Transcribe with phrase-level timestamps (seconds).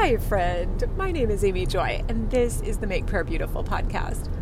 [0.00, 0.84] Hi, friend.
[0.96, 4.32] My name is Amy Joy, and this is the Make Prayer Beautiful podcast.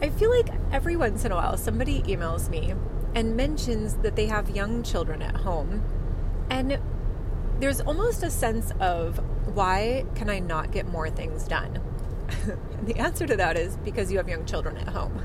[0.00, 2.72] I feel like every once in a while somebody emails me
[3.12, 5.82] and mentions that they have young children at home,
[6.48, 6.78] and
[7.58, 9.18] there's almost a sense of
[9.52, 11.80] why can I not get more things done?
[12.84, 15.20] the answer to that is because you have young children at home.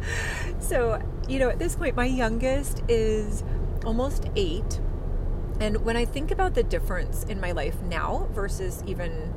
[0.60, 0.98] so,
[1.28, 3.44] you know, at this point, my youngest is
[3.84, 4.80] almost eight
[5.62, 9.32] and when I think about the difference in my life now versus even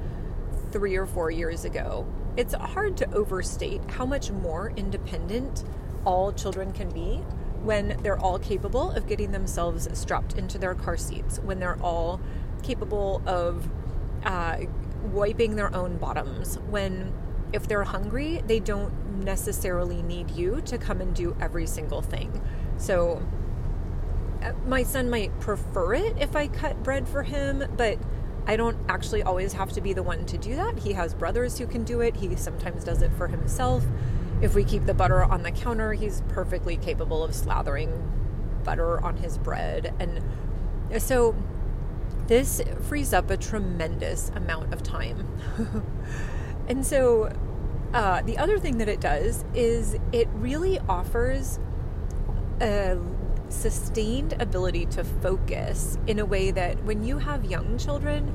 [0.71, 5.63] three or four years ago, it's hard to overstate how much more independent
[6.03, 7.17] all children can be
[7.61, 12.19] when they're all capable of getting themselves strapped into their car seats, when they're all
[12.63, 13.69] capable of
[14.23, 14.57] uh,
[15.11, 17.13] wiping their own bottoms, when
[17.53, 22.41] if they're hungry, they don't necessarily need you to come and do every single thing.
[22.77, 23.21] So,
[24.65, 27.97] my son might prefer it if I cut bread for him, but
[28.47, 30.79] I don't actually always have to be the one to do that.
[30.79, 32.15] He has brothers who can do it.
[32.15, 33.83] He sometimes does it for himself.
[34.41, 38.01] If we keep the butter on the counter, he's perfectly capable of slathering
[38.63, 39.93] butter on his bread.
[39.99, 41.35] And so
[42.27, 45.27] this frees up a tremendous amount of time.
[46.67, 47.31] and so
[47.93, 51.59] uh, the other thing that it does is it really offers
[52.61, 52.97] a
[53.55, 58.33] sustained ability to focus in a way that when you have young children,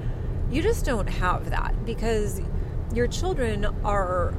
[0.51, 2.41] you just don't have that because
[2.95, 4.35] your children are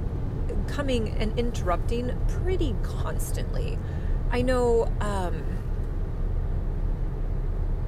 [0.68, 3.78] coming and interrupting pretty constantly.
[4.32, 5.44] I know um,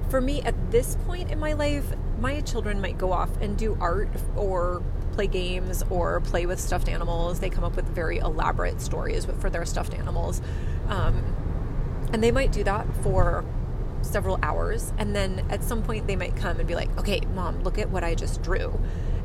[0.09, 1.85] for me at this point in my life,
[2.19, 4.81] my children might go off and do art or
[5.13, 7.39] play games or play with stuffed animals.
[7.39, 10.41] They come up with very elaborate stories for their stuffed animals.
[10.87, 11.23] Um,
[12.13, 13.43] and they might do that for
[14.01, 14.93] several hours.
[14.97, 17.89] And then at some point, they might come and be like, okay, mom, look at
[17.89, 18.79] what I just drew.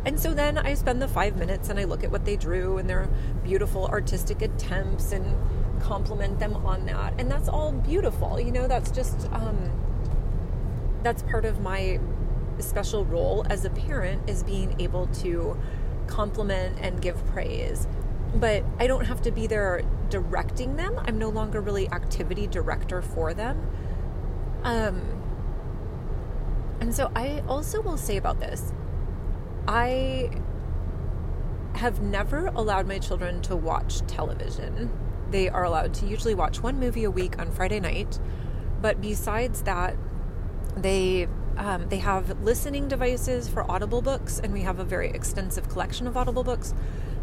[0.05, 2.79] And so then I spend the five minutes and I look at what they drew
[2.79, 3.09] and their
[3.45, 5.37] beautiful artistic attempts and
[5.83, 7.15] compliment them on that.
[7.19, 8.41] And that's all beautiful.
[8.41, 9.71] You know, that's just, um,
[11.03, 12.01] that's part of my
[12.59, 15.57] special role as a parent is being able to
[16.07, 17.87] compliment and give praise
[18.35, 20.99] but I don't have to be there directing them.
[21.07, 23.71] I'm no longer really activity director for them.
[24.63, 25.23] Um,
[26.81, 28.73] and so I also will say about this
[29.67, 30.31] I
[31.75, 34.91] have never allowed my children to watch television.
[35.31, 38.19] They are allowed to usually watch one movie a week on Friday night,
[38.81, 39.97] but besides that,
[40.77, 41.29] they
[41.59, 46.07] um, they have listening devices for Audible books, and we have a very extensive collection
[46.07, 46.73] of Audible books.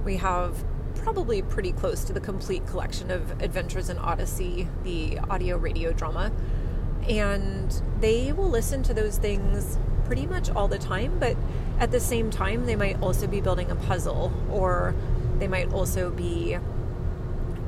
[0.03, 0.63] We have
[1.05, 6.31] probably pretty close to the complete collection of Adventures in Odyssey, the audio radio drama.
[7.07, 11.37] And they will listen to those things pretty much all the time, but
[11.77, 14.95] at the same time, they might also be building a puzzle or
[15.37, 16.57] they might also be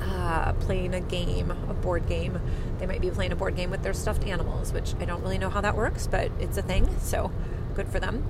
[0.01, 2.41] uh, playing a game, a board game.
[2.79, 5.37] They might be playing a board game with their stuffed animals, which I don't really
[5.37, 7.31] know how that works, but it's a thing, so
[7.75, 8.27] good for them.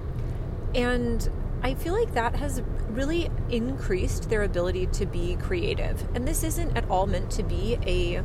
[0.76, 1.30] And
[1.64, 6.04] I feel like that has really increased their ability to be creative.
[6.16, 8.18] And this isn't at all meant to be a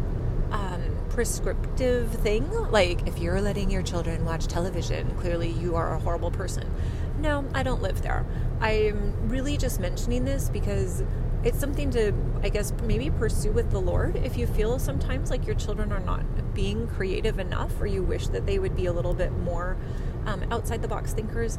[0.52, 2.50] um, prescriptive thing.
[2.70, 6.70] Like, if you're letting your children watch television, clearly you are a horrible person.
[7.18, 8.24] No, I don't live there.
[8.60, 11.02] I'm really just mentioning this because
[11.44, 12.12] it's something to,
[12.42, 14.16] I guess, maybe pursue with the Lord.
[14.16, 18.28] If you feel sometimes like your children are not being creative enough, or you wish
[18.28, 19.76] that they would be a little bit more
[20.26, 21.58] um, outside the box thinkers,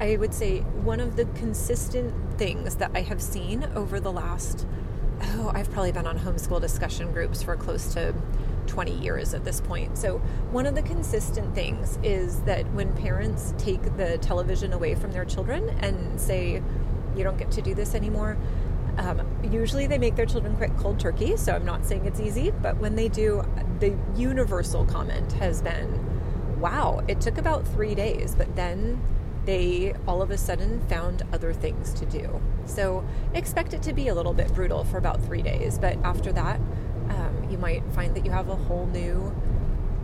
[0.00, 4.66] I would say one of the consistent things that I have seen over the last,
[5.20, 8.14] oh, I've probably been on homeschool discussion groups for close to
[8.68, 9.98] 20 years at this point.
[9.98, 10.18] So,
[10.52, 15.24] one of the consistent things is that when parents take the television away from their
[15.24, 16.62] children and say,
[17.16, 18.36] you don't get to do this anymore,
[18.98, 21.36] um, usually they make their children quit cold turkey.
[21.36, 23.42] So, I'm not saying it's easy, but when they do,
[23.80, 29.00] the universal comment has been, wow, it took about three days, but then
[29.48, 32.38] they all of a sudden found other things to do.
[32.66, 33.02] So
[33.32, 36.60] expect it to be a little bit brutal for about three days, but after that,
[37.08, 39.34] um, you might find that you have a whole new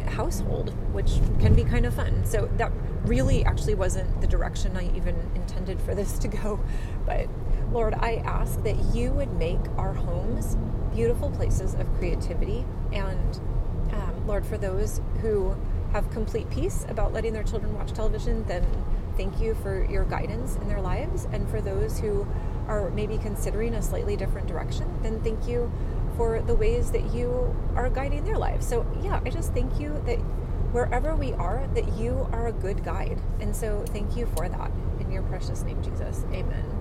[0.06, 2.24] household, which can be kind of fun.
[2.24, 2.72] So that
[3.04, 6.64] really actually wasn't the direction I even intended for this to go.
[7.04, 7.28] But
[7.70, 10.56] Lord, I ask that you would make our homes
[10.94, 12.64] beautiful places of creativity.
[12.94, 13.40] And
[13.92, 15.54] um, Lord, for those who
[15.92, 18.64] have complete peace about letting their children watch television, then
[19.16, 21.26] thank you for your guidance in their lives.
[21.32, 22.26] And for those who
[22.68, 25.70] are maybe considering a slightly different direction, then thank you
[26.16, 28.66] for the ways that you are guiding their lives.
[28.66, 30.18] So, yeah, I just thank you that
[30.72, 33.20] wherever we are, that you are a good guide.
[33.40, 34.70] And so, thank you for that.
[35.00, 36.24] In your precious name, Jesus.
[36.32, 36.73] Amen.